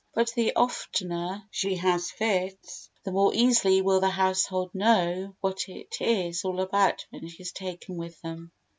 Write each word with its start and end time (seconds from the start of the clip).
But 0.15 0.31
the 0.33 0.55
oftener 0.55 1.43
she 1.51 1.75
has 1.75 2.09
fits, 2.09 2.89
the 3.03 3.11
more 3.11 3.35
easily 3.35 3.83
will 3.83 3.99
the 3.99 4.09
household 4.09 4.73
know 4.73 5.35
what 5.41 5.69
it 5.69 5.95
is 6.01 6.43
all 6.43 6.59
about 6.59 7.05
when 7.11 7.27
she 7.27 7.43
is 7.43 7.51
taken 7.51 7.97
with 7.97 8.19
them. 8.23 8.51